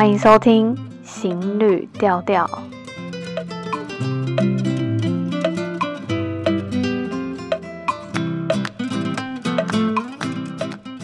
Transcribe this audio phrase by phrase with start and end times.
[0.00, 0.74] 欢迎收听
[1.04, 2.46] 《行旅调调》。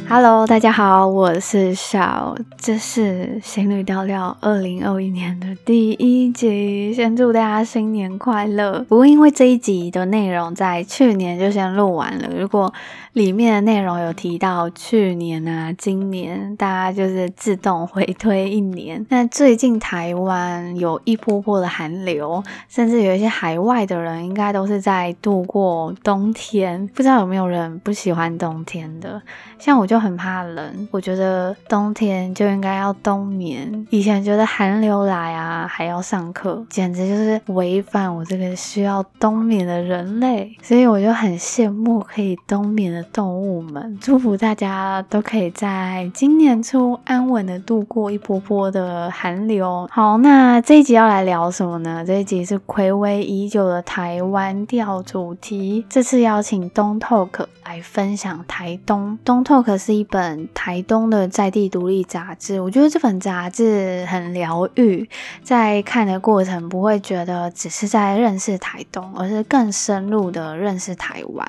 [0.08, 8.84] Hello，大家好，我是小，这是行旅调调二零二一年的第一集，先祝大家新年快乐。
[8.88, 12.72] 不过因为这一集的内容在去年就先录完了，如果
[13.14, 19.04] 里面的内容有提到去年啊、今年，大家就是自动回推一年。
[19.08, 26.86] 那最近台湾有一波波的寒流，甚至有一些海外的人应该都是在度过冬天。
[26.94, 29.20] 不知道有没有人不喜欢冬天的？
[29.58, 33.86] 像我就很怕冷，我觉得冬天就应该要冬眠。
[33.90, 40.56] 以前觉得寒流来啊还要上课，简直就是违反我这个需要冬眠的人类。
[40.62, 49.88] 所以我就很羡慕可以冬眠的动物们，祝福大家都可以在今年初安稳的度过一波波的寒流。
[49.90, 52.04] 好，那这一集要来聊什么呢？
[52.06, 55.84] 这一集是睽违已久的台湾调主题。
[55.90, 59.18] 这次邀请东 Talk 来分享台东。
[59.24, 65.08] 东 Talk 是一本台东的在地独立杂志，我觉得这本杂志很疗愈，
[65.44, 71.46] 在看的过程不会觉得只是在认识台东，而是更深入的认识台湾。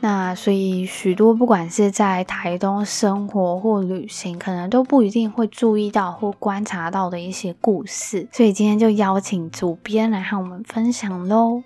[0.00, 11.62] 那所以许多不管是在台东生活或旅行，可能都不一定会注意到或观察到的一些故事，所以今天就邀请主编来和我们分享喽。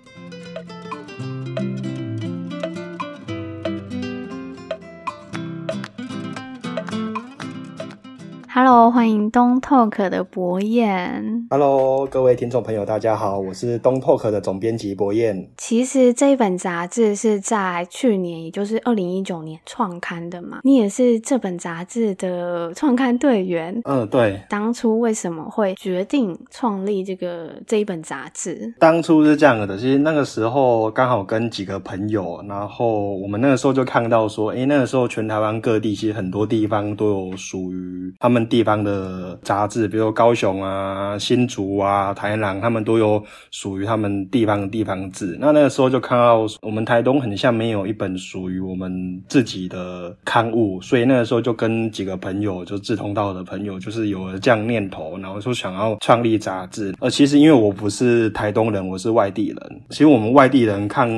[8.57, 11.45] Hello，欢迎东 Talk 的博彦。
[11.49, 15.49] Hello，各位听众朋友，大家好，我是东 Talk 的总编辑博彦。
[15.57, 20.59] 其实这一本杂志是在去年，也就是二零一九年创刊的嘛。
[20.63, 23.77] 你也是这本杂志的创刊队员。
[23.83, 24.41] 嗯，对。
[24.49, 28.73] 当初为什么会决定创立这个这一本杂志？
[28.79, 38.44] 当初是这样的，其实那个时候刚好跟几个朋友，然后我们那个时候就看到说，哎，那个时候全台湾各地其实很多地方都有属于他们。
[38.45, 45.37] 地方的杂志，比如说高雄啊、新竹啊、台南，他们都有属于他们地方的地方志。
[45.39, 56.93] 那那个时候就看到我们台东很像没有一本属于我们自己的刊物，所以那个时候就跟几个朋友，就志同道合的朋友，就是有了这样念头，然后说想要创立杂志。
[56.99, 59.81] 而其实因为我不是台东人，我是外地人。
[59.89, 61.09] 其实我们外地人看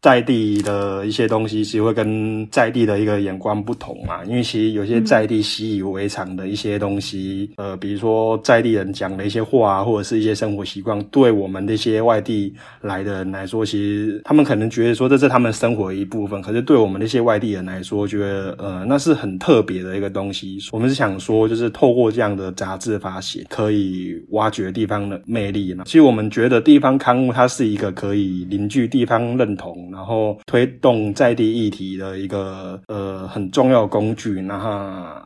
[0.00, 4.24] 在地的一些东西，其实会跟在地的一个眼光不同嘛。
[4.24, 6.71] 因为其实有些在地习以为常的一些。
[6.72, 20.58] 些东西，呃，比如说在地人讲的一些话，或者是一些生活习惯，对我们这些外地来的人来说，其实他们可能觉得说这是他们生活的一部分，可是对我们这些外地人来说，觉得呃那是很特别的一个东西。
[20.72, 25.84] 我们是想说，就是透过这样的杂志发行，可以挖掘地方的魅力呢。
[25.86, 34.32] 其实我们觉得地方刊物它是一个可以凝聚地方认同，然后推动在地议题的一个呃很重要的工具。
[34.42, 34.70] 然后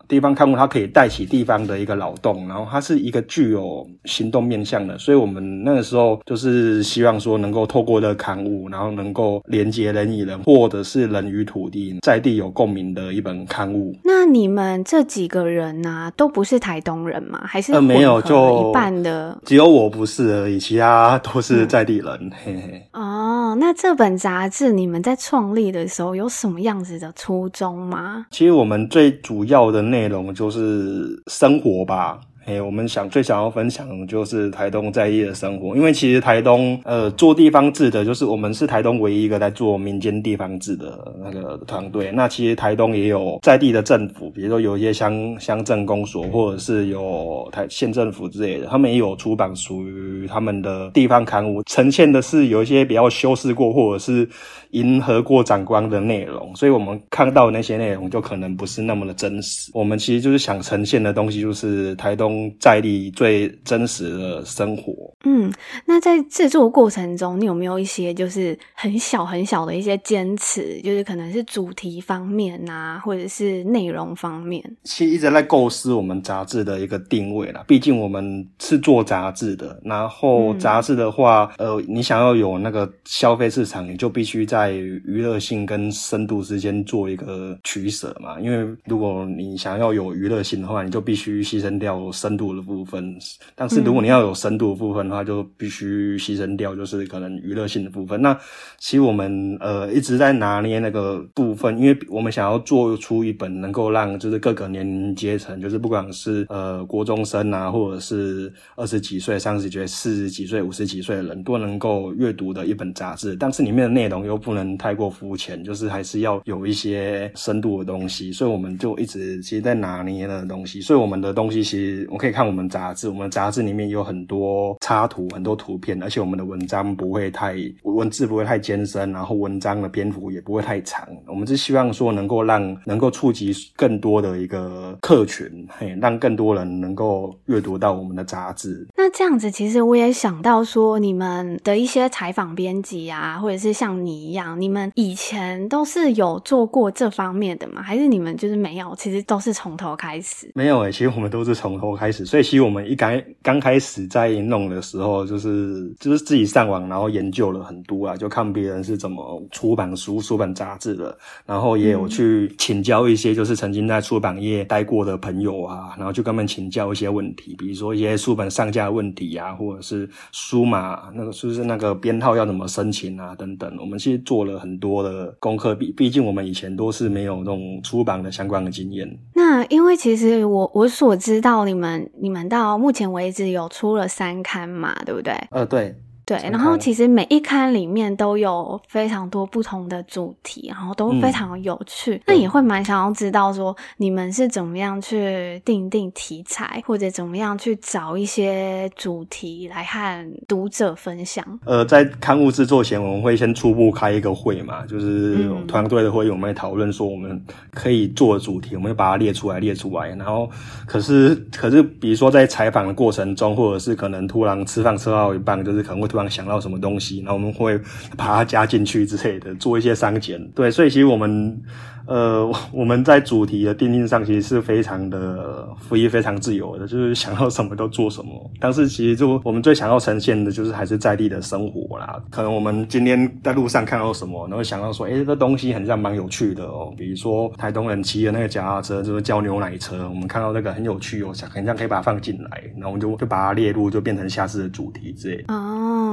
[0.09, 1.36] 地方刊物它可以带起地。
[1.37, 13.95] 地方的一个劳动，然后它是一个具有行动面向的，所以我们那个时候就是希望说能够透过这个刊物，然后能够连接人与人，或者是人与土地，在地有共鸣的一本刊物。
[14.03, 17.43] 那你们这几个人呢、啊，都不是台东人吗？
[17.45, 22.07] 还是呃没有，就一半的，只有我不是而已，其他都是在地人。
[22.07, 22.83] 嗯、嘿嘿。
[22.95, 28.25] 哦，那这本杂志你们在创立的时候有什么样子的初衷吗？
[28.31, 31.23] 其实我们最主要的内容就是。
[31.27, 32.21] 生活吧。
[32.47, 42.13] 哎，我们想最想要分享的就是台东在地的生活，因为其实台东呃做地方志的，就是我们是台东唯一一个在做民间地方志的那个团队。
[42.13, 54.25] 那其实台东也有在地的政府，比如说有一些乡乡镇公所，或者是有台县政府之类的，他们也有出版属于他们的地方刊物，呈现的是有一些比较修饰过，或者是
[54.71, 59.71] 迎合过长官的内容，所以我们看到那些内容就可能不是那么的真实。
[59.75, 62.53] 我们其实就是想呈现的东西，就是台东。
[62.59, 64.93] 在地最真实的生活。
[65.25, 65.53] 嗯，
[65.85, 70.81] 那在制作过程中，你有没有一些就是很小很小的一些坚持？
[70.83, 74.63] 就是可能是主题方面啊，或者是内容方面。
[74.85, 77.63] 其实一直在构思我们杂志的一个定位啦。
[77.67, 88.41] 毕竟我们是做杂志的，然后杂志的话，嗯、呃，你想要有那个消费市场，你就必须在娱乐性跟深度之间做一个取舍嘛。
[88.41, 93.17] 因为如果你想要有娱乐性的话，你就必须牺牲掉深度的部分。
[93.55, 98.21] 但是如果你要有深度的部分的话，就必须牺牲掉，就是可能娱乐性的部分。
[98.21, 98.35] 那
[98.79, 113.37] 其实我们呃一直在拿捏那个部分，因为我们想要做出一本能够让就是各个年龄阶层，就是不管是呃国中生啊，或者是二十几岁、三十几岁、四十几岁、五十几岁的人都能够阅读的一本杂志。
[113.37, 118.31] 但是里面的内容又不能太过肤浅，就是还是要有一些深度的东西。
[118.31, 120.81] 所以我们就一直其实在拿捏那个东西。
[120.81, 131.09] 所以我们的东西其实我可以看我们杂志，我们杂志里面有很多插图、很多图片，而且我们的文章不会太文字不会太艰深，然后文章的篇幅也不会太长。
[131.27, 138.87] 我们是希望说能够让能够触及更多的一个客群，嘿，让更多人能够阅读到我们的杂志。
[138.97, 147.83] 那这样子，其实我也想到说，你们的一些采访编辑啊，或者是像你样，你们以前都是有做过这方面的吗？
[147.83, 148.95] 还是你们就是没有？
[148.97, 150.51] 其实都是从头开始？
[150.55, 152.25] 没有诶、欸，其实我们都是从头开始。
[152.25, 173.75] 所以其实我们一刚刚开始在弄的时候，就是就是自己上网，然后研究了很多啊，就看别人是怎么出版书、出版杂志的，然后也有去请教一些就是曾经在出版业待过的朋友啊，然后就跟他们请教一些问题，比如说一些书本上架问题啊，或者是书码那个是不是那个编号要怎么申请啊等等。
[173.81, 179.09] 我们其实做了很多的功课，毕毕竟我们以前都是没有那种出版的相关的经验。
[179.33, 185.33] 那因为其实我我所知道，你们你们到目前为止有出了三刊嘛，对不对？
[185.51, 185.95] 呃，对。
[186.27, 192.17] 对，然后其实每一刊里面都有非常多不同的主题，然后都非常有趣。
[192.17, 201.47] 嗯、那也会蛮想要知道说，你们是怎么样去定定题材，或者怎么样去找一些主题来和读者分享。
[201.65, 207.41] 呃，在刊物制作前，我们会先初步开一个会嘛，就是团队的会议，我们会讨论说我们
[207.73, 210.09] 可以做的主题，我们会把它列出来，列出来。
[210.09, 210.51] 然后，
[210.87, 216.16] 可是，可是，比如说在采访的过程中，或者是可能突然吃饭吃到一半，就是可能会。
[216.17, 217.79] 突然想到什么东西，然后我们会
[218.17, 220.43] 把它加进去之类的，做一些删减。
[220.55, 221.61] 对，所以其实我们。
[222.07, 228.49] 呃， 我们在主题的定定上其实是非常的 free，非常自由的，就是想到什么都做什么。
[228.61, 232.17] 但是其实就我们最想要呈现的就是还是在地的生活啦。
[232.31, 236.95] 可能我们今天在路上看到什么，然后想到说，哎，这个东西很像蛮有趣的哦。
[236.97, 245.53] 比如说台东人骑的那个脚踏车，就是叫牛奶车，我们看到那个很有趣哦，想很像可以把它放进来，然后我们就就把它列入，就变成下次的主题之类的。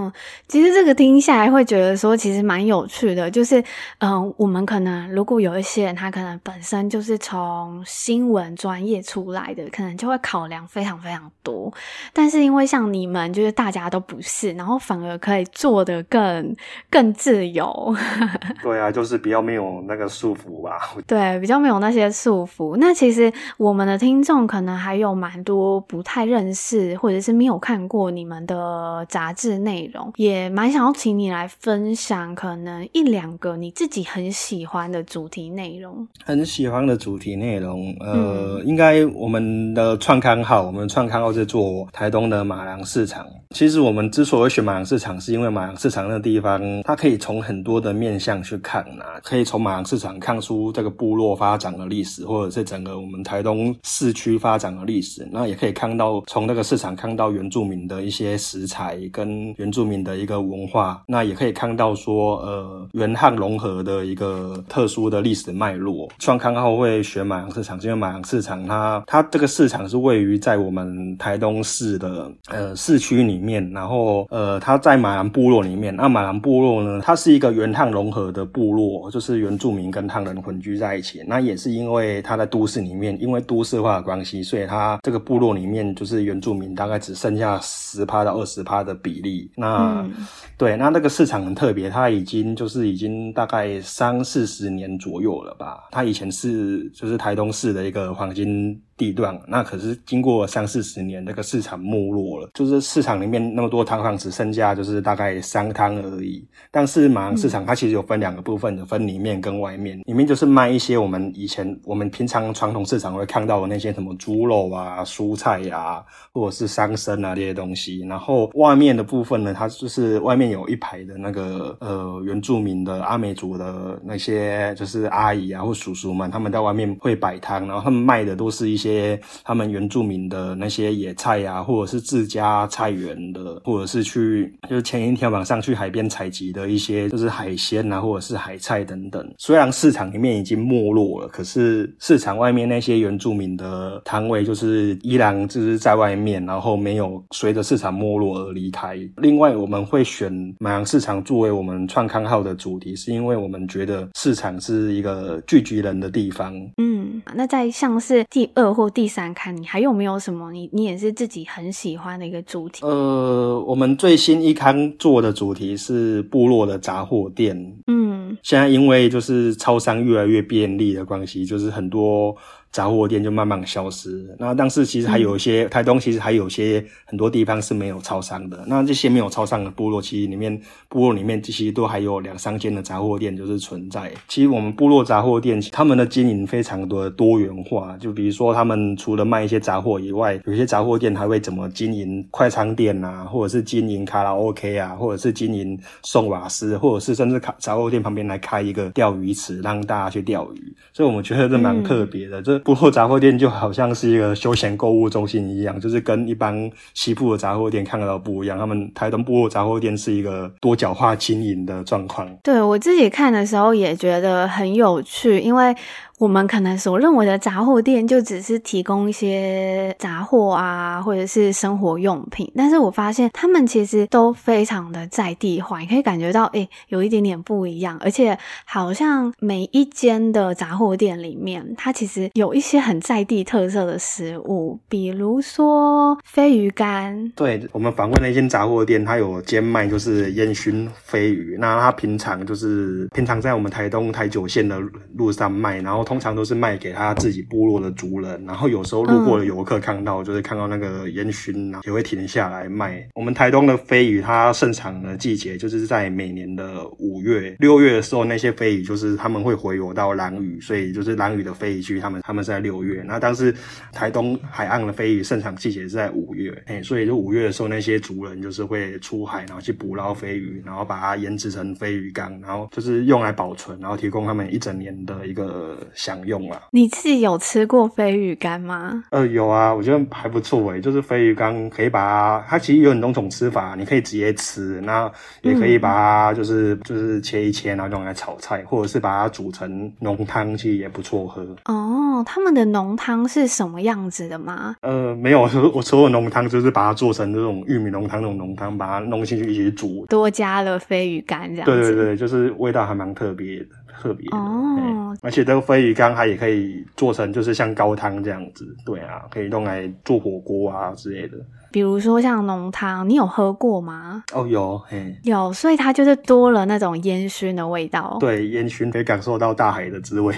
[0.04, 0.14] 哦，
[0.48, 3.62] 其实这个听下来会觉得说，其实蛮有趣的，就是
[4.00, 5.94] 嗯、呃，我们可能如果有一些人。
[5.94, 11.72] 他可能本身就是从新闻专业出来的，可能就会考量非常非常多。
[12.12, 16.54] 但是因为像你们，就是大家都不是，然后反而可以做的更
[16.90, 17.96] 更自由。
[18.62, 20.78] 对啊，就是比较没有那个束缚吧。
[21.08, 22.76] 对，比较没有那些束缚。
[22.78, 36.08] 那其实我们的听众可能还有蛮多不太认识，或者是没有看过你们的杂志内容，也蛮想要请你来分享，可能一两个你自己很喜欢的主题内容。
[36.26, 43.26] 很喜欢的主题内容，呃，嗯、应该我们的创刊号，我们创刊号是做台东的马良市场。
[43.52, 55.28] 其实我们之所以选马良市场，是因为马良市场那个地方，它可以从很多的面向去看呐、啊，可以从马良市场看出这个部落发展的历史，或者是整个我们台东市区发展的历史。
[55.32, 61.02] 那也可以看到从那个市场看到原住民的一些食材跟原住民的一个文化。
[61.08, 65.54] 那也可以看到说，呃，原汉融合的一个特殊的历史。
[65.54, 75.96] 脉络，创刊号会选马洋市场，是因为马洋市场它它这个市场是位于在我们台东市的呃市区里面，然后呃它在马良部落里面。
[75.96, 81.22] 那马良部落呢，它是一个原汉融合的部落，就是原住民跟汉人混居在一起。
[81.28, 89.52] 那也是因为它在都市里面，因为都市化的关系，所以它这个部落里面就是原住民大概只剩下十趴到二十趴的比例。
[89.56, 90.14] 那、嗯、
[90.58, 95.54] 对，那那个市场很特别，它已经就是已经大概三四十年左右了。
[95.56, 106.46] 吧，它以前是就是台东市的一个黄金地段，那可是经过三四十年，这个市场没落了，就是市场里面那么多摊贩，只剩下就是大概三摊而已。
[106.70, 110.00] 但是马良市场它其实有分两个部分，有分里面跟外面。
[110.06, 118.00] 里面就是卖一些我们以前我们平常传统市场会看到的那些什么猪肉啊、蔬菜啊，或者是桑葚啊这些东西。
[118.08, 128.93] 然后外面的部分呢，它就是外面有一排的那个呃原住民的阿美族的那些就是阿姨啊或叔叔们，他们在外面会摆摊，然后他们卖的都是一些。
[128.94, 139.34] 些他们原住民的那些野菜、啊，或者是自家菜园的，或者是去就是前一天晚上去海边采集的一些就是海鲜啊，或者是海菜等等。
[139.38, 148.98] 虽然市场里面已经没落了，可是市场外面那些原住民的摊位就是依然就是在外面，然后没有随着市场没落而离开。
[149.18, 156.54] 另外，我们会选马洋市场作为我们创刊号的主题，是因为我们觉得市场是一个聚集人的地方。
[156.78, 162.86] 嗯，那在像是第二或第三刊，你还有没有什么你你也是自己很喜欢的一个主题？
[162.86, 167.56] 呃，我们最新一刊做的主题是部落的杂货店。
[167.88, 172.36] 嗯，现在因为就是超商越来越便利的关系，就是很多。
[172.74, 174.36] 杂货店就慢慢消失。
[174.40, 178.66] 那但是其实还有一些、嗯、台东，其实还有些很多地方是没有超商的。
[178.68, 184.12] 那这些没有超商的部落，其实里面部落里面其实都还有两三间的杂货店就是存在。
[184.28, 187.96] 其实我们部落杂货店，他们的经营非常的多元化。
[187.98, 200.76] 就比如说，他们除了卖一些杂货以外，有些杂货店还会怎么经营快餐店啊，或者是经营卡拉 OK 啊，或者是经营送瓦斯，或者是甚至卡杂货店旁边来开一个钓鱼池，让大家去钓鱼。
[200.92, 202.42] 所以我们觉得这蛮特别的。
[202.42, 208.58] 这、嗯部落杂货店就好像是一个休闲购物中心一样，就是跟一般西部的杂货店看得到不一样。
[208.58, 212.28] 他们台东部落杂货店是一个多角化经营的状况。
[212.44, 215.76] 对，我自己看的时候也觉得很有趣，因为。
[216.20, 237.32] 我们可能所认为的杂货店就只是提供一些杂货啊，或者是生活用品，但是我发现他们其实都非常的在地化，你可以感觉到，诶，有一点点不一样，而且好像每一间的杂货店里面，它其实有一些很在地特色的食物，比如说飞鱼干。
[237.36, 244.80] 对，我们访问那间杂货店，它有兼卖就是烟熏飞鱼，那它平常就是平常在我们台东台九线的
[245.16, 253.08] 路上卖，然后通常都是卖给他自己部落的族人，然后有时候路过的游客看到，就是看到那个烟熏啊，也会停下来卖。
[253.16, 263.04] 我们台东的飞鱼，它盛产的季节就是在每年的五月、六月的时候，那些飞鱼就是他们会回游到兰屿，所以就是兰屿的飞鱼区，他们他们是在六月。
[263.06, 263.54] 那但是
[263.92, 275.78] 台东海岸的飞鱼盛产季节是在五月，哎，所以就五月的时候，那些族人就是会出海，然后去捕捞飞鱼，然后把它腌制成飞鱼干，然后就是用来保存，然后提供他们一整年的一个。
[275.96, 276.62] 享用啊！
[276.72, 279.04] 你自己有吃过飞鱼干吗？
[279.12, 280.82] 呃，有啊，我觉得还不错诶。
[280.82, 291.44] 就是飞鱼干可以把它，它其实有很多种吃法，你可以直接吃，那也可以把它就是、嗯、就是切一切，然后用来炒菜，或者是把它煮成浓汤，其实也不错喝。
[291.66, 294.76] 哦，他们的浓汤是什么样子的吗？
[294.82, 295.42] 呃，没有，
[295.74, 301.72] 我所有浓汤就是把它做成这种玉米浓汤那种浓汤，把它弄进去一起煮，多加了飞鱼干这样子。
[301.72, 303.66] 对对对，就是味道还蛮特别的。
[304.02, 311.38] 特别哦，而且这个飞鱼干它也可以做成，就是像高汤这样子，对啊，可以用来做火锅啊之类的。
[311.72, 314.24] 比如说像浓汤，你有喝过吗？
[314.34, 318.18] 哦，有，嘿，有，所以它就是多了那种烟熏的味道。
[318.20, 320.36] 对，烟熏可以感受到大海的滋味。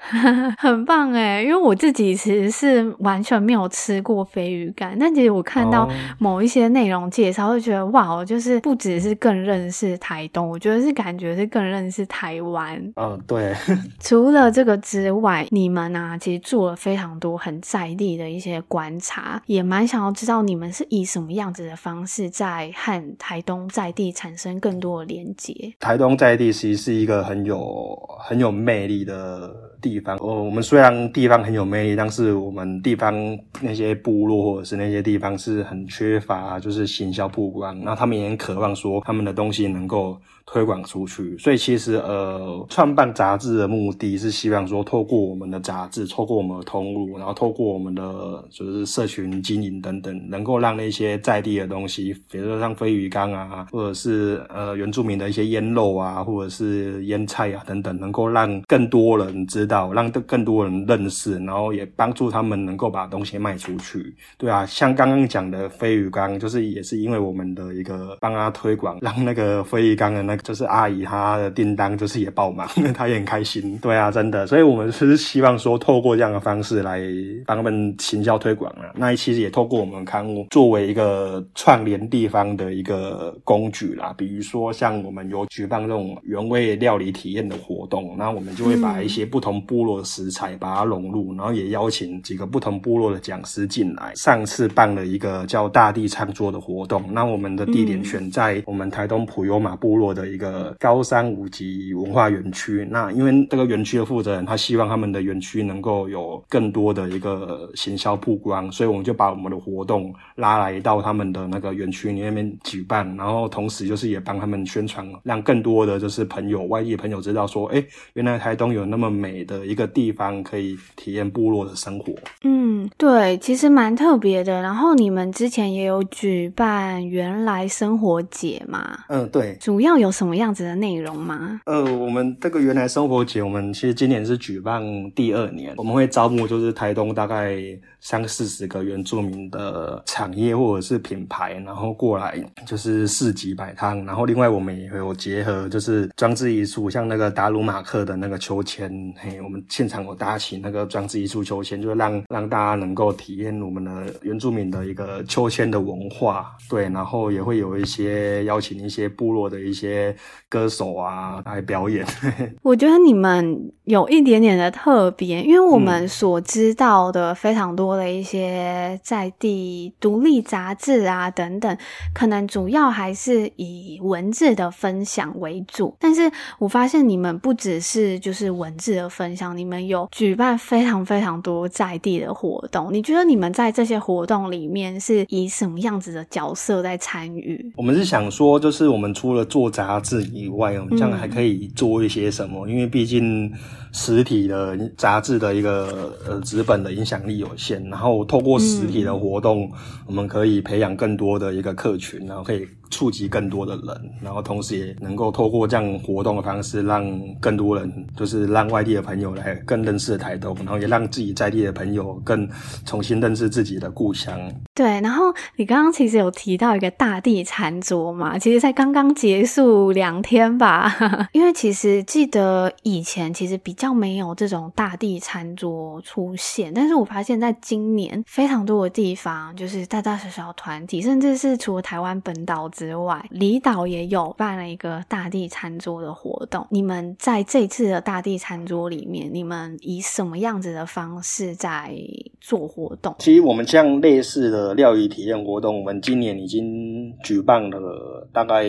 [0.58, 5.88] 很棒哎，因为我自己其实是完全没有吃过飞鱼干，但其实我看到
[6.18, 12.76] 某一些内容介绍，会觉得哇，我就是不只是更认识台东，我觉得是感觉是更认识台湾。
[12.76, 13.54] 嗯、哦，对。
[14.00, 25.72] 除了这个之外，你们啊，其实做了非常多很在地的一些观察，也蛮想要知道你们是以什么样子的方式在和台东在地产生更多的连接。
[25.78, 29.69] 台东在地其实是一个很有很有魅力的。
[29.80, 33.14] 地方哦，我们虽然地方很有魅力，但是我们地方
[33.60, 40.20] 那些部落或者是那些地方是很缺乏，就是行销曝光，那他们也很渴望说他们的东西能够。
[40.46, 64.14] 推广出去，所以其实呃，创办杂志的目的是希望说，透过我们的杂志，透过我们的通路，然后透过我们的就是社群经营等等，能够让那些在地的东西，比如说像飞鱼干啊，或者是呃原住民的一些腌肉啊，或者是腌菜啊等等，能够让更多人知道，让更多人认识，然后也帮助他们能够把东西卖出去。
[64.36, 70.40] 对啊，像刚刚讲的飞鱼干，就是也是因为我们的一个帮他推广，让那个飞鱼干的 那个。
[70.50, 73.78] 就是阿姨她的订单就是也爆满， 她也很开心。
[73.78, 77.00] 对啊，真的，所以我们是希望说，透过这样的方式来
[77.46, 78.90] 帮他们行销推广啊。
[78.96, 84.14] 那其实也透过我们刊物作为一个串联地方的一个工具啦。
[84.16, 94.12] 比如说，像我们有举办这种原味料理体验的活动，那我们就会把一些不同部落的食材把它融入，然后也邀请几个不同部落的讲师进来。
[94.14, 102.86] 上次办了一个叫大地餐桌的活动，那我们的地点选在我们台东普悠玛部落的的一个高山五级文化园区。
[102.90, 117.82] 那因为这个园区的负责人他希望他们的园区能够有更多的一个行销曝光，所以我们就把我们的活动拉来到他们的那个园区里面举办，然后同时就是也帮他们宣传，让更多的就是朋友外地朋友知道说，哎，
[118.14, 122.12] 原来台东有那么美的一个地方可以体验部落的生活。
[122.44, 124.60] 嗯，对，其实蛮特别的。
[124.60, 128.98] 然后你们之前也有举办原来生活节嘛？
[129.08, 129.56] 嗯，对。
[129.60, 131.60] 主要有什么样子的内容吗？
[131.66, 134.82] 呃，我们这个原来生活节，我们其实今年是举办
[135.12, 137.56] 第二年，我们会招募就是台东大概
[138.00, 144.04] 三四十个原住民的产业或者是品牌，然后过来就是市集摆摊。
[144.04, 156.56] 然后另外我们也有结合就是装置艺术，像那个达鲁马克的那个秋千，嘿，我们现场有搭起那个装置艺术秋千，就是让让大家能够体验我们的原住民的一个秋千的文化。
[156.68, 160.14] 对，然后也会有一些邀请一些部落的一些
[160.48, 162.06] 歌手啊来表演。
[162.62, 167.90] 我觉得你们有一点点的特别，因为我们所知道的非常多。
[167.90, 171.76] 的一些在地独立杂志啊等等，
[172.14, 175.92] 可能主要还是以文字的分享为主。
[175.98, 182.94] 但是我发现你们不只是就是文字的分享，你们有举办非常非常多在地的活动。
[182.94, 187.72] 你觉得你们在这些活动里面是以什么样子的角色在参与？
[187.76, 192.68] 我们是想说，就是我们除了做杂志以外，我们这样还可以做一些什么？
[192.68, 193.52] 嗯、因为毕竟。
[193.92, 199.70] 实体的杂志的一个呃纸本的影响力有限，然后透过实体的活动，
[200.06, 202.66] 我们可以培养更多的一个客群，然后可以。
[202.92, 207.08] 触及更多的人，然后同时也能够透过这样活动的方式，让
[207.40, 212.48] 更多人，就是让外地的朋友来更认识台东，然后也让自己在地的朋友更
[212.84, 214.36] 重新认识自己的故乡。
[214.74, 220.92] 对，然后你刚刚其实有提到一个大地餐桌嘛，其实才刚刚结束两天吧，
[221.30, 236.66] 因为其实记得以前其实比较没有这种大地餐桌出现，但是我发现在今年非常多的地方，就是大大小小团体，甚至是除了台湾本岛之外，离岛也有办了一个大地餐桌的活动。
[236.70, 241.94] 你们在这次的大地餐桌里面，你们以什么样子的方式在
[242.40, 243.14] 做活动？
[243.18, 248.64] 其实我们这样类似的料理体验活动，我们今年已经举办了大概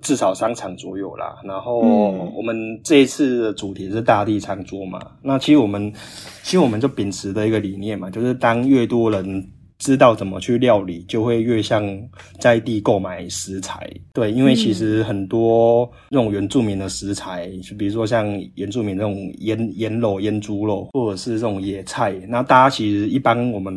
[0.00, 1.36] 至少三场左右啦。
[1.44, 4.98] 然后我们这一次的主题是大地餐桌嘛。
[5.22, 5.92] 那其实我们
[6.42, 9.46] 其实我们就秉持的一个理念嘛，就是当越多人。
[9.78, 11.86] 知道怎么去料理，就会越像
[12.40, 13.88] 在地购买食材。
[14.12, 23.72] 对，因为其实很多那种原住民的食材，就比如说像原住民那种腌腌肉、腌猪肉，或者是这种野菜，那大家其实一般我们。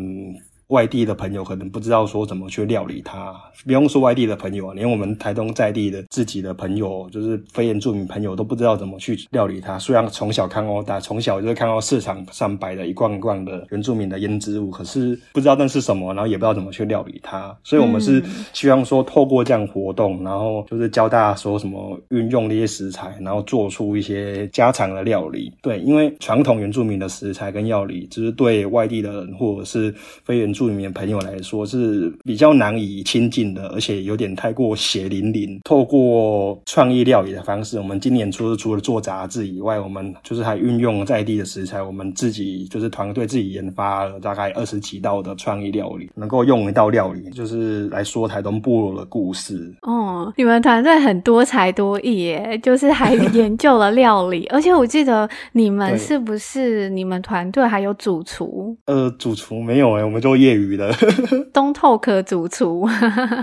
[0.72, 9.78] 外地的朋友可能不知道说怎么去料理它，不用说外地的朋友啊，连我们台东在地的自己的朋友，就是非原住民朋友都不知道怎么去料理它。
[9.78, 17.54] 虽然从小看到大，从小就是看到市场上摆的一罐一罐的原住民的腌制物，可是不知道那是什么，然后也不知道怎么去料理它。
[17.66, 25.52] 所以我们是希望说透过这样活动，然后就是教大家说什么运用那些食材，然后做出一些家常的料理。
[25.62, 30.61] 对，因为传统原住民的食材跟料理，就是对外地的人或者是非原住民。
[30.62, 35.60] 住里面朋友来说是比较难以亲近的，而且有点太过血淋淋。
[35.64, 49.74] 透过创意料理的方式，我们今年除了除了做杂志以外，我们就是还运用在地的食材，我们自己就是团队自己研发了大概二十几道的创意料理，能够用一道料理就是来说台东部落的故事。
[49.82, 58.78] 哦，你们团队很多才多艺耶，就是还 研究了料理，而且我记得你们是不是你们团队还有主厨？
[58.86, 60.94] 呃，主厨没有哎，我们就业余的
[61.54, 62.88] 东透可主厨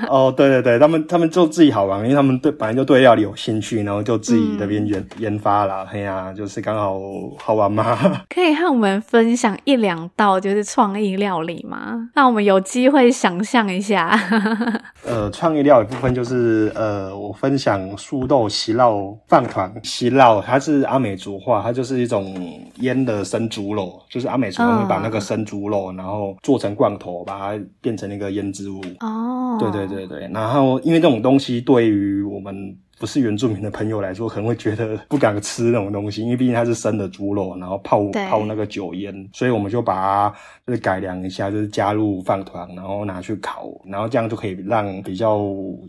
[0.09, 5.87] 哦，对对对，他们他们就自己好玩，因为他们对本来就对料理有兴趣，然后就自己那边研、嗯、研发啦。
[5.93, 6.99] 哎呀、啊，就是刚好
[7.39, 7.97] 好玩嘛。
[8.29, 12.11] 可以和我们分享一两道就是创意料理吗？
[12.15, 14.19] 让我们有机会想象一下。
[15.07, 22.35] 呃，创意料理部分就是呃，我分享素豆席烙饭团席烙，它是阿美族话，它就是一种
[22.81, 28.83] 腌的生猪肉，就是阿美族会把那个生猪肉、嗯、然后做成罐头，把它变成一个腌制物。
[29.01, 32.77] 哦，对对对对，然后因为这种东西对于我们。
[33.01, 40.35] 不是原住民的朋友来说，可能会觉得不敢吃那种东西，因为毕竟它是生的猪肉，然后泡泡那个酒腌，所以我们就把它
[40.67, 45.39] 就是改良一下，就是加入饭团，然后拿去烤，然后这样就可以让比较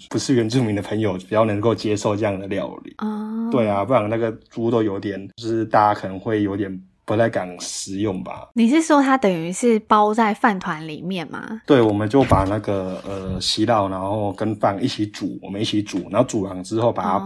[0.08, 2.94] 不是原住民的朋友比较能够接受这样的料理。
[3.00, 6.80] 哦，对啊，不然那个猪都有点，就是大家可能会有点。
[7.10, 8.50] 不太敢食用吧？
[8.54, 11.60] 你是说它等于是包在饭团里面吗？
[11.66, 17.20] 对，我们就把那个呃西料，然后跟饭一起煮，我们一起煮，然后煮完之后把它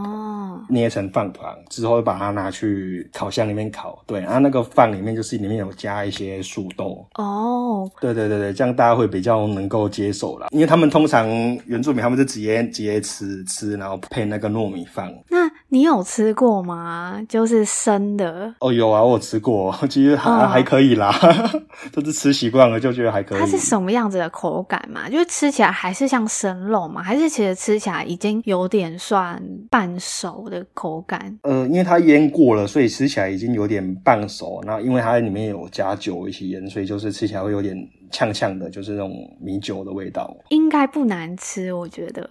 [0.70, 4.02] 捏成饭团，哦、之后把它拿去烤箱里面烤。
[4.06, 7.06] 对，然后那个饭里面就是里面有加一些素豆。
[7.16, 10.48] 哦，对对对对，这样大家会比较能够接受啦。
[10.52, 11.28] 因为他们通常
[11.66, 15.14] 原住民他们是直接直接吃吃，然后配那个糯米饭。
[15.30, 17.22] 那你有吃过吗？
[17.28, 18.54] 就是生的？
[18.60, 19.74] 哦，有啊，我有吃过。
[19.90, 21.14] 其实还、哦、还可以啦，
[21.92, 23.40] 就是吃习惯了就觉得还可以。
[23.40, 25.10] 它是什么样子的口感嘛？
[25.10, 27.02] 就是吃起来还是像生肉嘛？
[27.02, 31.38] 还是其实吃起来已经有点算半熟的口感？
[31.42, 34.62] 呃，因为它腌过了，所以吃起来已经有点半熟。
[34.66, 37.76] 那因为它里面有加酒一起腌，所以就是吃起来会有点。
[38.14, 42.30] 呛呛的，就是那种米酒的味道，应该不难吃，我觉得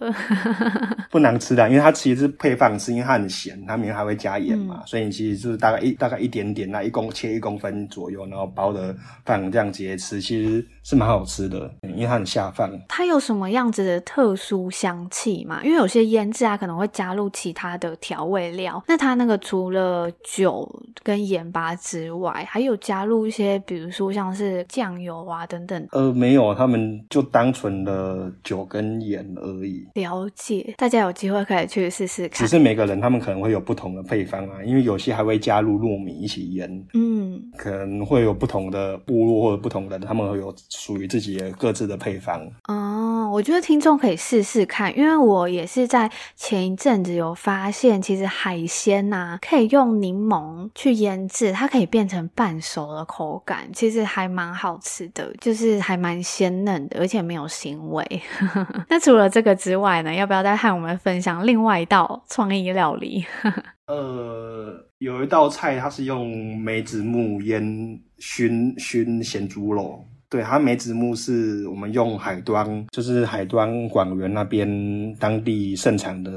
[1.11, 12.71] 不难吃的，因为它其实是配饭吃，因为它很咸，它里面还会加盐嘛，嗯、所以你其实就是大概一大概一点点，那一公切一公分左右，然后包的饭这样直接吃，其实是蛮好吃的，因为它很下饭。
[12.87, 15.61] 它有什么样子的特殊香气嘛？
[15.63, 20.67] 因为有些腌制啊，可能会加入其他的调味料，那它那个除了酒
[21.03, 25.72] 跟盐巴之外，还有加入一些，比如说像是酱油啊等等。
[25.91, 29.87] 呃，没有，他们就单纯的酒跟盐而已。
[29.95, 32.45] 了解，大家有机会可以去试试看。
[32.45, 36.85] 只是每个人他们可能会有不同的配方啊，因为有些还会加入糯米一起腌。
[36.93, 42.41] 嗯，可能会有不同的部落或者不同的，他们会有属于自己的各自的配方。
[42.67, 55.52] 哦，我觉得听众可以试试看，因为我也是在前一阵子有发现，其实海鲜呐、啊、可以用柠檬去腌制，它可以变成半熟的口感，其实还蛮好吃的，就是。
[55.53, 58.03] 就是还蛮鲜嫩的，而且没有腥味。
[58.89, 60.11] 那除了这个之外呢？
[60.11, 63.23] 要不要再和我们分享另外一道创意料理？
[63.85, 67.63] 呃，有一道菜，它是用梅子木烟
[68.17, 70.03] 熏熏咸猪肉。
[70.27, 74.67] 对，它梅子木是我们用海端，就是海端广元那边
[75.19, 76.31] 当地盛产的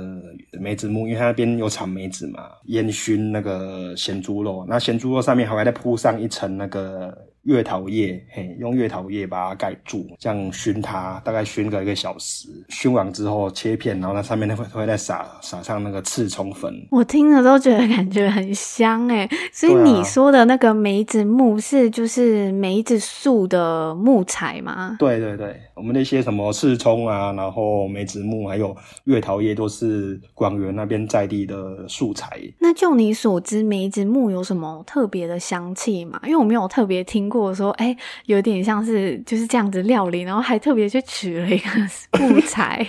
[0.61, 4.67] 梅子木，因为它那边有产梅子嘛，烟熏那个咸猪肉。
[4.69, 7.17] 那咸猪肉上面还会再铺上一层那个。
[7.47, 12.49] 月桃叶，嘿，用月桃叶把它盖住，这样熏它，大概熏个一个小时。
[12.69, 16.75] 熏完之后切片，然后那上面会会再撒撒上那个刺葱粉。
[16.91, 19.29] 我听了都觉得感觉很香诶。
[19.53, 24.97] 所以你说的那个梅子木是就是梅子树的木材吗？
[24.99, 32.41] 对对对，我们那些什么刺葱啊，然后梅子木还有月桃叶都是广元那边在地的素材。
[32.59, 36.21] 那就你所知，梅子木有什么特别的香气吗？
[36.25, 37.36] 因为我没有特别听过。
[37.39, 37.97] 我说：“哎、欸，
[38.27, 41.71] 有点像是就是这样子料理，然后还特别去取了一个
[42.19, 42.87] 木材。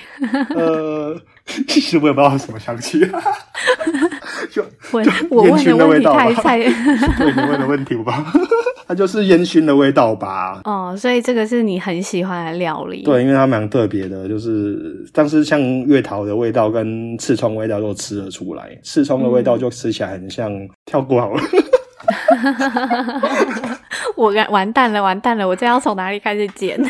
[0.55, 1.19] 呃，
[1.67, 2.99] 其实我也不知道是什么香气，
[4.51, 8.25] 就我我问的问题太菜，对你问的问题吧，
[8.87, 10.61] 它就是烟熏的味道吧。
[10.63, 13.03] 哦，所以这个是你很喜欢的料理。
[13.03, 21.41] 对，因为它蛮特别的，就是但是像月桃的味道跟刺葱味道都吃得出来，刺葱的味道就吃起来很像、嗯、跳过好了。”
[24.17, 25.47] 我完蛋了，完蛋了！
[25.47, 26.77] 我这要从哪里开始剪？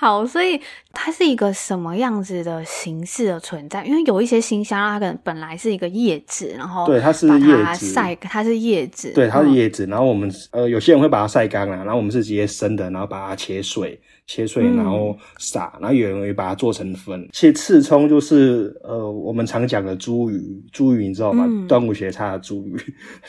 [0.00, 0.60] 好，所以
[0.92, 3.84] 它是一个什么样子的形式的存在？
[3.84, 9.84] 因为有一些新香料，它可能本来是一个叶子，然后对，它是叶子晒，它是叶子，对，它是叶子。
[9.86, 14.00] 然后我们呃，有些人会把它晒干了，然后我们是直接生的，然后把它切碎。
[14.30, 17.26] 切碎，然后撒，然后有人会把它做成粉。
[17.32, 20.38] 其实刺葱就是呃，我们常讲的茱萸，
[20.70, 21.46] 茱萸你知道吗？
[21.48, 22.78] 嗯、端午节插的茱萸，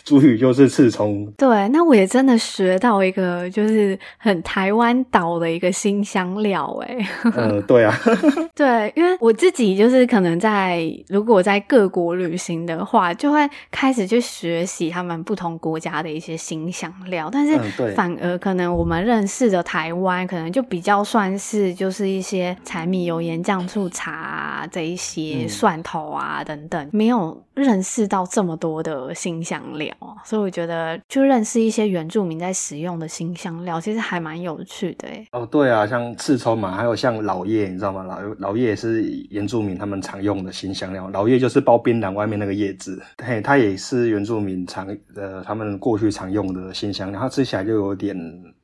[0.05, 1.25] 茱萸就是刺葱。
[1.37, 7.09] 对，那我也真的学到一个，就是很台湾岛的一个新香料，哎。
[7.35, 7.93] 呃，对啊，
[8.55, 17.57] 对，因为我自己就是可能在如果在各国旅行的话，就会开始去学习他们不同国家的一些新香料，但是
[17.95, 20.99] 反而可能我们认识的台湾，可能就比较。
[21.09, 29.91] 算是就是一些柴米油盐酱醋茶啊，这一些蒜头啊等等，没有认识到这么多的新香料，
[30.23, 35.07] 所以我觉得就认识一些原住民在使用的新香料，其实还蛮有趣的。
[35.31, 38.03] 哦，对啊，像刺葱嘛，还有像老叶，你知道吗？
[38.03, 41.09] 老老叶也是原住民他们常用的新香料。
[41.09, 48.17] 老叶就是包槟榔外面那个叶子，嘿，它也是原住民常呃他们过去常用的新香料，它吃起来就有点。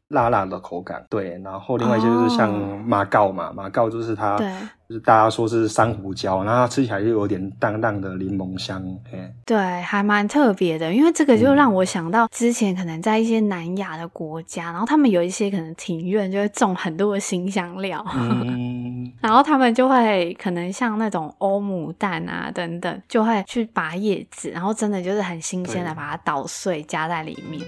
[0.10, 1.04] 辣辣的口感。
[1.10, 2.52] 对，然后另外一些就是像
[2.86, 4.38] 马告嘛，马告就是它。
[4.38, 4.52] 对。
[4.88, 8.80] 就是大家说是珊瑚椒，然后它吃起来又有点淡淡的柠檬香，
[9.44, 10.94] 对，还蛮特别的。
[10.94, 27.60] 因为这个就让我想到之前可能在一些南亚的国家，嗯、然后他们有一些可能庭院就会种很多的新香料，嗯、然后他们就会可能像那种欧姆蛋啊等等，就会去拔叶子，然后真的就是很新鲜的把它捣碎加在里面。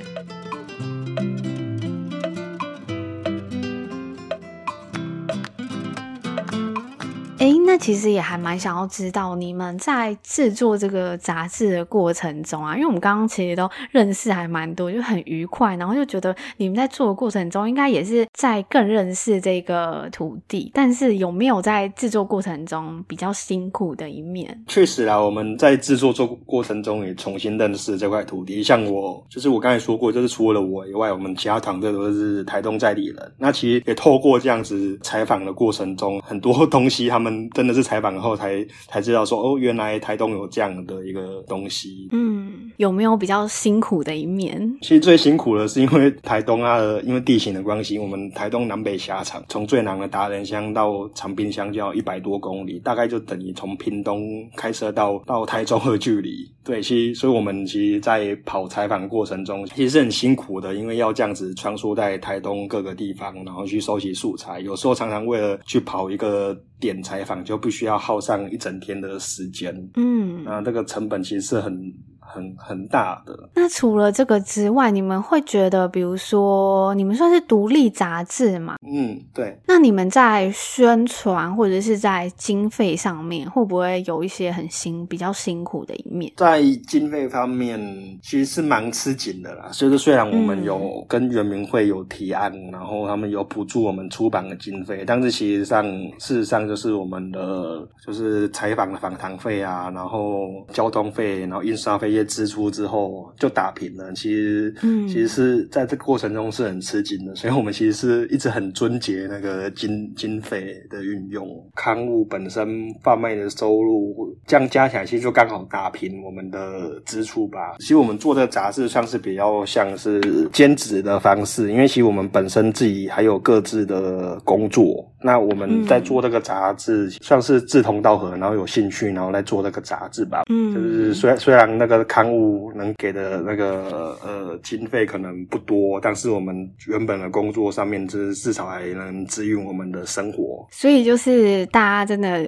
[7.39, 20.71] 哎，那其实也还蛮想要知道你们在制作这个杂志的过程中啊，因为我们刚刚其实都认识还蛮多，就很愉快，然后就觉得你们在做的过程中，应该也是在更认识这个土地。
[20.73, 24.63] 但是有没有在制作过程中比较辛苦的一面？
[24.65, 28.63] 确实啊，我们在制作做过程中也重新认识这块土地。
[28.63, 33.31] 像我，就是我刚才说过，就是除了我以外，我们其他团队都是台东在地人。
[33.37, 37.26] 那其实也透过这样子采访的过程中，很多东西他们。
[37.53, 42.07] 真的是采访后才才知道说哦，原来台东有这样的一个东西。
[42.11, 44.77] 嗯，有没有比较辛苦的一面？
[44.81, 54.21] 其实最辛苦的是因为台东啊，因为地形的关系，我们台东南北狭长，从最南的达人乡到长滨乡就要一百多公里，大概就等于从屏东
[54.55, 56.49] 开车到 到台中的距离。
[56.63, 69.73] 对，其实所以我们其实，在跑采访过程中，其实是很辛苦的，因为要这样子穿梭在台东各个地方，然后去收集素材，有时候常常为了去跑一个点采访，就必须要耗上一整天的时间。
[69.95, 71.93] 嗯，那这个成本其实是很。
[72.27, 73.49] 很很大的。
[73.55, 78.75] 那除了这个之外，你们会觉得，比如说，你们算是独立杂志嘛？
[78.85, 79.57] 嗯，对。
[79.65, 86.31] 那你们在宣传或者是在经费上面，会不会有一些很辛、比较辛苦的一面？
[86.35, 87.79] 在经费方面，
[88.21, 89.69] 其实是蛮吃紧的啦。
[89.71, 95.85] 所以说，虽然我们有跟原民会有提案，嗯、然后他们有补助我们出版的经费，但是其实上，
[96.19, 102.16] 事实上就是我们的就是采访的访谈费啊，然后交通费，然后印刷费。
[102.23, 112.67] 支出之后就打平了，其实，嗯，其实是在这个过程中是很吃紧的，所以我们其实是一直很尊节那个经经费的运用，刊物本身
[113.03, 117.75] 贩卖的收入，这样加起来其实就刚好打平我们的支出吧。
[117.79, 125.05] 其实我们做这杂志算是比较像是兼职的方式，因为其实我们本身自己还有各自的工作。
[125.19, 130.43] 那我们在做这个杂志，算是志同道合，然后有兴趣，然后来做这个杂志吧。
[130.47, 140.65] 嗯，就是虽然虽然那个刊物能给的那个呃经费可能不多，但是我们原本的工作上面，就是至少还能支援我们的生活。
[140.71, 142.45] 所以就是大家真的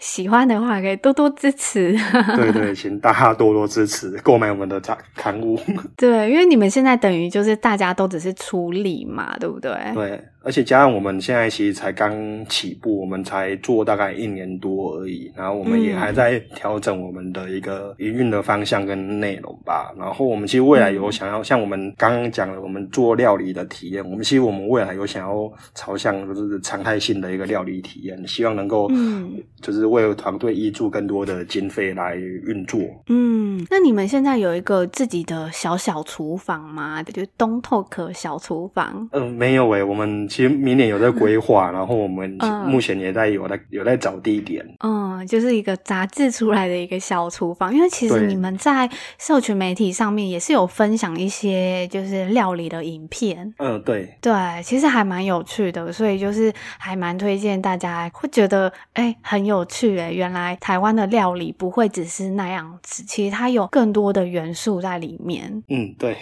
[0.00, 1.94] 喜欢的话，可以多多支持。
[2.36, 5.58] 对对，请大家多多支持购买我们的刊刊物。
[5.96, 9.72] 对，因为你们现在等于就是大家都只是出力嘛，对不对？
[9.94, 10.22] 对。
[10.42, 19.92] 而且加上我们现在其实才刚起步，我们才做大概一年多而已，然后我们也还在调整我们的一个营运的方向跟内容吧。
[19.98, 32.80] 然后我们其实未来有想要像我们刚刚讲的，我们做料理的体验，我们其实我们未来有想要朝向就是常态性的一个料理体验，希望能够嗯，就是为团队挹注更多的经费来运作。
[33.08, 37.02] 嗯，那你们现在有一个自己的小小厨房吗？
[37.02, 39.08] 就是东 Talk 小厨房？
[39.12, 40.26] 嗯、呃，没有诶、欸，我们。
[40.38, 44.64] 其实明年有在规划，然后我们目前也在有在有在找地点。
[44.84, 47.74] 嗯，就是一个杂志出来的一个小厨房。
[47.74, 53.52] 因为其实你们在社群媒体上面也是有分享一些就是料理的影片。
[53.58, 65.64] 嗯，对对，其实还蛮有趣的，所以就是还蛮推荐大家会觉得哎很有趣哎，原来台湾的料理不会只是那样子，其实它有更多的元素在里面。
[65.66, 66.16] 嗯，对。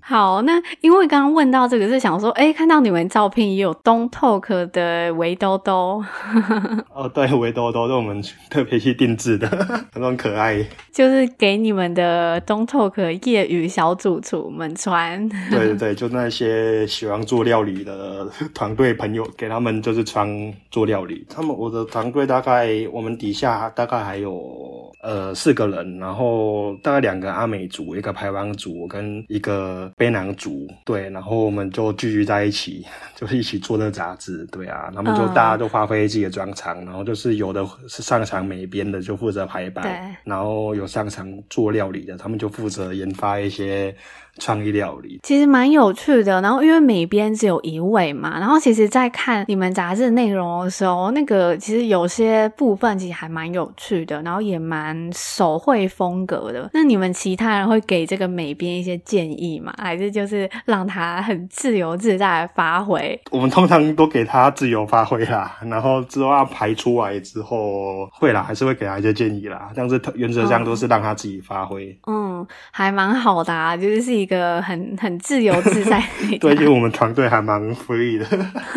[0.00, 3.41] 好，那因为刚刚问到这个是想说，哎，看到你们照片。
[3.50, 6.02] 也有东 Talk 的围兜兜
[6.94, 9.48] 哦，对，围兜兜是我们特别去定制的，
[9.92, 15.28] 很可爱，就是给你们的东 Talk 业余小主厨们穿。
[15.50, 20.28] 对对对，就那些喜欢做料理的团队朋友，给他们就是穿
[20.70, 21.26] 做料理。
[21.28, 33.26] 他们我的团队大概我们底下大概还有呃四个人，然后大概两个阿美族，一个排湾族跟一个卑南族，对，然后我们就聚集在一起，就。
[33.32, 43.94] 就是一起做那个杂志，对啊，他们就大家都发挥自己的专长，然后就是有的是上场美编的就负责排版，然后有上场做料理的，他们就负责研发一些。
[44.38, 56.70] 创意料理其实蛮有趣的，然后因为美编只有一位嘛，然后其实，在看你们杂志内容的时候，那个其实有些部分其实还蛮有趣的，然后也蛮手绘风格的。
[56.72, 59.72] 那你们其他人会给这个美编一些建议吗？
[59.76, 63.20] 还是就是让他很自由自在的发挥？
[63.30, 71.94] 我们通常都给他自由发挥啦，然后之后要排出来之后会啦，还是会给他一些建议啦，但是原则上都是让他自己发挥。
[72.06, 74.21] 嗯，还蛮好的啊，就是。
[74.22, 75.98] 一个很很自由自在
[76.30, 78.26] 的， 对，因为我们团队还蛮 free 的，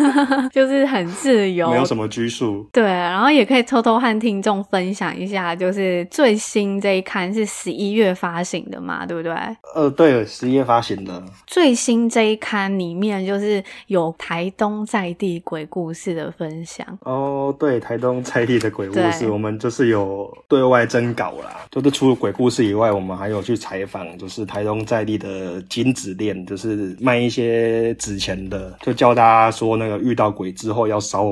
[0.52, 2.66] 就是很自由，没有什么拘束。
[2.72, 9.32] 对，然后也可以偷偷和听众分享一下，就是最新这一刊是十一月发行的嘛，对不对？
[9.74, 11.22] 呃，对，十一月发行的。
[11.46, 16.86] 最新这一刊里面就是有台东在地鬼故事的分享。
[17.02, 25.35] 哦，对，台东在地的鬼故事，我们就是有对外征稿啦，就是除了鬼故事以外，我们还有去采访，就是台东在地的。
[25.36, 31.24] 呃，金子店就是卖一些纸钱的，就教大家说那个遇到鬼之后要烧。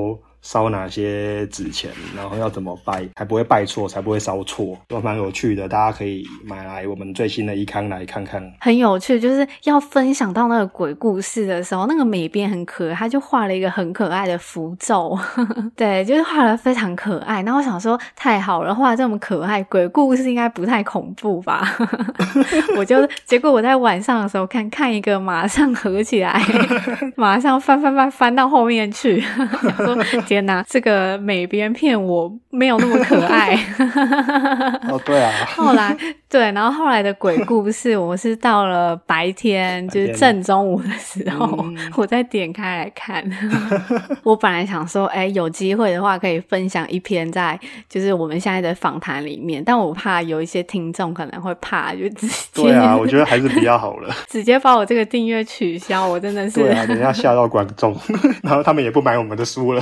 [0.45, 5.67] 烧哪些纸钱，然后要怎么拜，才不会拜错，才不会烧错，都蛮有趣的。
[5.67, 8.53] 大家可以买来我们最新的一刊来看看。
[8.59, 15.17] 很有趣，就是要分享到那个鬼故事的时候，那个美编很可爱，他就画了一个很可爱的符咒，
[15.75, 17.41] 对，就是画的非常可爱。
[17.41, 21.67] 然后我想说，太好了，画这么可爱，鬼故事应该不太恐怖吧？
[22.77, 26.39] 我就结果我在晚上的时候看看一个，马上合起来，
[27.17, 29.19] 马上翻翻翻翻到后面去，
[29.77, 29.95] 说。
[30.35, 33.55] 天哪，这个美编骗我没有那么可爱。
[34.89, 35.31] 哦，对啊。
[35.55, 35.95] 后来
[36.29, 43.23] 对，然后后来的鬼故事，我是到了白天，就是正中午的时候，嗯、 我再点开来看。
[44.23, 54.13] 我本来想说，哎，有机会的话可以分享一篇在就是我们现在的访谈里面，但我怕有一些听众可能会怕，就直接对啊，我觉得还是比较好了。
[54.27, 57.95] 直接把我这个订阅取消，我真的是对啊，等一下吓到观众，
[58.43, 59.81] 然后他们也不买我们的书了。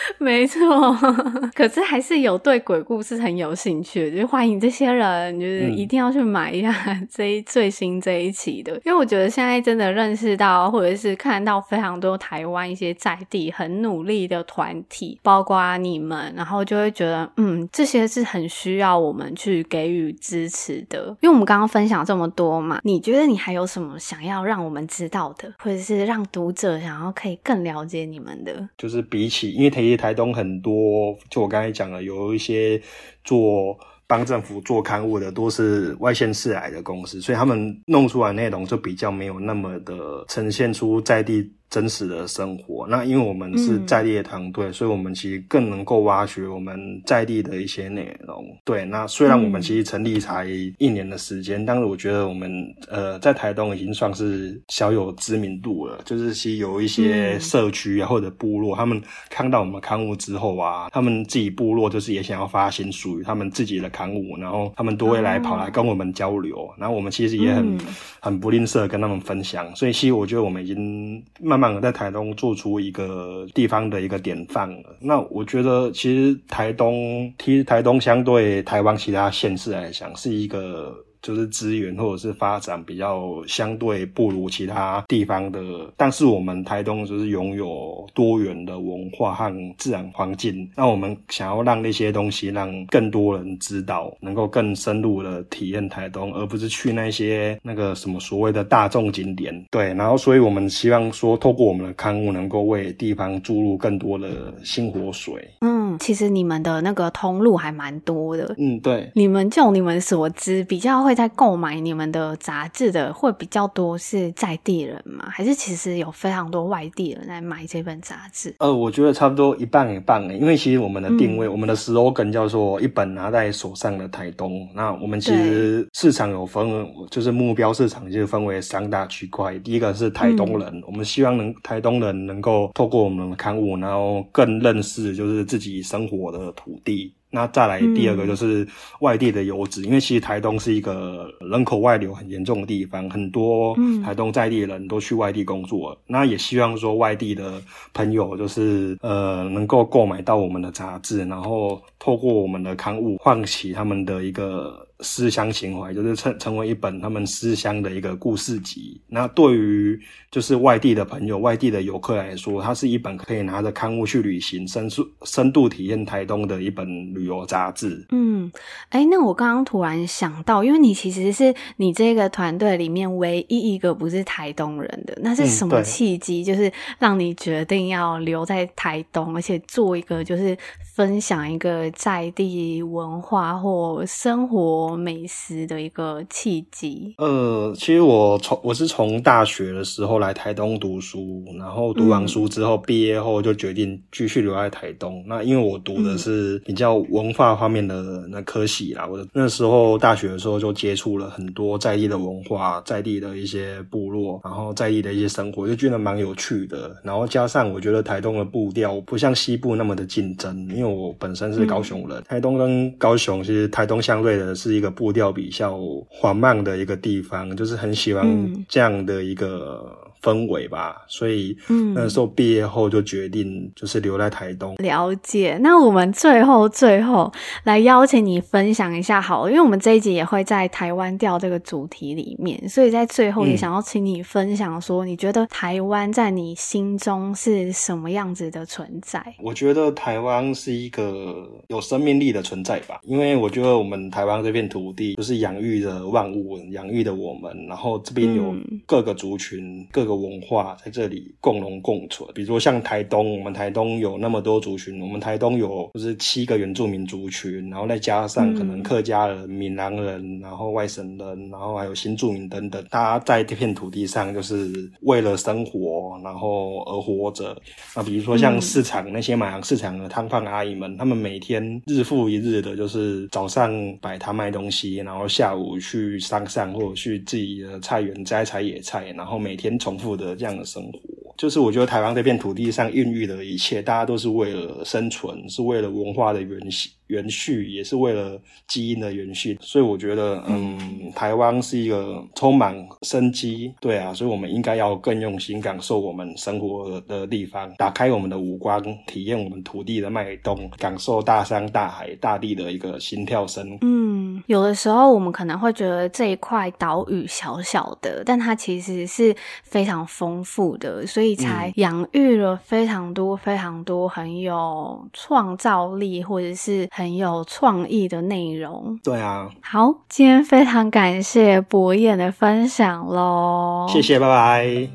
[0.18, 0.96] 没错，
[1.54, 6.72] 可是还是有对鬼故事很有兴趣，就是欢迎这些人，就是一定要去买一下
[7.10, 21.16] 这一最新这一期的，因为我觉得现在真的认识到，或者是看到非常多台湾一些在地很努力的团体，包括你们，然后就会觉得，嗯，这些是很需要我们去给予支持的。
[21.20, 28.68] 因为我们刚刚分享这么多嘛，你觉得你还有什么想要让我们知道的，或者是让读者想要可以更了解你们的？
[28.76, 32.80] 就是比起，因为台台东很多，就我刚才讲的，有一些
[33.24, 41.52] 做帮政府做刊物的，都是外县市来的公司，所以他们弄出来内容就比较没有那么的呈现出在地。
[41.70, 48.42] 真实的生活，那因为我们是在地的团队，嗯，所以我们其实更能够挖掘我们在地的一些内容。
[48.64, 50.46] 对，那虽然我们其实成立才
[50.78, 52.50] 一年的时间，嗯，但是我觉得我们
[52.88, 55.98] 呃在台东已经算是小有知名度了。
[56.06, 66.56] 就是其实有一些社区啊或者部落，嗯，他们看到我们刊物之后啊，他们自己部落就是也想要发行属于他们自己的刊物，然后他们都会来跑来跟我们交流。
[66.56, 67.80] 哦，然后我们其实也很，嗯，
[68.20, 69.76] 很不吝啬跟他们分享。
[69.76, 71.57] 所以其实我觉得我们已经慢。
[71.80, 74.96] 在台东做出一个地方的一个典范了。
[75.00, 80.94] 那我觉得，其实台东，其实台东相对台湾其他县市来讲，是一个。
[81.20, 85.60] 就是资源或者是发展比较相对不如其他地方的，
[85.96, 90.70] 但是我们台东就是拥有多元的文化和自然环境。
[90.76, 99.52] 那我们想要让那些东西让更多人知道，能够更深入的体验台东，而不是去那些那个什么所谓的大众景点。
[99.70, 105.48] 对，然后所以我们希望说，透过我们的刊物，能够为地方注入更多的新活水。
[105.62, 108.54] 嗯，其实你们的那个通路还蛮多的。
[108.56, 111.07] 嗯，对，你们就你们所知比较。
[111.08, 115.26] 会在购买你们的杂志的会比较多是在地人吗？
[115.30, 118.54] 还是其实有非常多外地人来买这本杂志？
[118.58, 124.68] 呃，我觉得差不多一半一半诶，因为其实我们的定位，嗯、我们的 slogan 叫做“一本拿在手上的台东”。
[124.76, 129.58] 那我们其实市场有分，就是目标市场就分为三大区块。
[129.60, 137.14] 第一个是台东人，嗯、我们希望能台东人能够透过我们的刊物，然后更认识就是自己生活的土地。
[137.30, 138.66] 那再来第二个就是
[139.00, 145.90] 外地的游子，嗯，因为其实台东是一个人口外流很严重的地方，很多台东在地的人都去外地工作。
[145.90, 147.62] 嗯，那也希望说外地的
[147.92, 154.87] 朋友就是呃能够购买到我们的杂志，然后透过我们的刊物唤起他们的一个。
[155.00, 159.00] 思乡情怀，就是成成为一本他们思乡的一个故事集。
[159.06, 168.04] 那对于就是外地的朋友、外地的游客来说，它是一本可以拿着刊物去旅行、深度深度体验台东的一本旅游杂志。
[168.10, 168.50] 嗯，
[168.88, 176.42] 哎，那我刚刚突然想到，因为你其实是你这个团队里面唯一一个不是台东人的，那是什么契机？
[176.42, 180.56] 就是让你决定要留在台东，而且做一个就是
[180.94, 187.14] 分享一个在地文化或生活美食的一个契机。
[187.16, 190.18] 呃，其实我从我是从大学的时候。
[190.18, 195.20] 来台东读书，然后读完书之后，毕业后就决定继续留在台东。
[195.20, 206.96] 嗯、那因为我读的是比较文化方面的那科系啦，我那时候大学的时候就接触了很多在地的文化，在地的一些部落，然后在地的一些生活，就觉得蛮有趣的。
[207.04, 218.24] 然后加上我觉得台东的步调不像西部那么的竞争，因为我本身是高雄人，嗯、台东跟高雄其实台东相对的是一个步调比较缓慢的一个地方，就是很喜欢
[218.68, 219.94] 这样的一个。
[220.22, 224.74] 氛围吧，所以嗯，那时候毕业后就决定就是留在台东。
[224.78, 239.22] 了解，那我们最后最后来邀请你分享一下好了，因为我们这一集也会在台湾调这个主题里面，所以在最后也想要请你分享说，你觉得台湾在你心中是什么样子的存在？
[239.40, 248.52] 我觉得台湾是一个有生命力的存在吧，因为我觉得我们台湾这片土地就是养育着万物，养育着我们，然后这边有
[248.84, 250.07] 各个族群、嗯、各。
[250.08, 267.54] 个文化在这里共荣共存，比如说像台东，我们台东有那么多族群，我们台东有就是七个原住民族群，然后再加上可能客家人、闽南人，然后外省人，然后还有新住民等等，大家在这片土地上就是为了生活，然后而活着。
[267.94, 286.90] 那比如说像市场、那些买市场的摊贩阿姨们，他们每天日复一日的，就是早上摆摊卖东西，然后下午去山上或者去自己的菜园摘采野菜，然后每天从重复的这样的生活，就是我觉得台湾这片土地上孕育的一切，大家都是为了生存，是为了文化的原型。
[287.08, 303.78] 延续也是为了基因的延续，所以我觉得，嗯，台湾是一个充满生机，对啊，所以我们应该要更用心感受我们生活的地方，打开我们的五官，体验我们土地的脉动，感受大山大海大地的一个心跳声。
[303.80, 316.86] 嗯，有的时候我们可能会觉得这一块岛屿小小的，但它其实是非常丰富的，所以才养育了非常多非常多很有创造力或者是。
[316.98, 319.48] 很有创意的内容，对啊。
[319.62, 324.88] 好，今天非常感谢博彦的分享喽，谢谢，拜拜。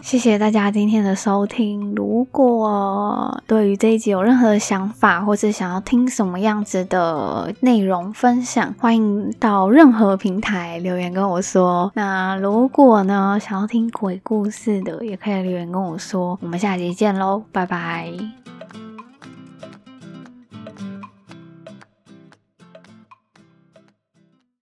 [0.00, 1.92] 谢谢大家今天的收听。
[1.96, 11.90] 如果对于这一集有任何的想法，或是想要听什么样子的内容分享，欢迎到任何平台留言跟我说。
[11.96, 16.38] 那如果呢，想要听鬼故事的，也可以留言跟我说。
[16.40, 18.12] 我们下集见喽，拜拜。